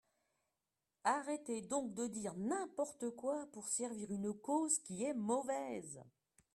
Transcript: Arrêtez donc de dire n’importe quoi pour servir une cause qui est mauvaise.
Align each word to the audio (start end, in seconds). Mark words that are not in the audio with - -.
Arrêtez 1.03 1.61
donc 1.61 1.93
de 1.93 2.07
dire 2.07 2.33
n’importe 2.35 3.11
quoi 3.11 3.45
pour 3.53 3.67
servir 3.67 4.09
une 4.09 4.33
cause 4.33 4.79
qui 4.79 5.03
est 5.03 5.13
mauvaise. 5.13 6.01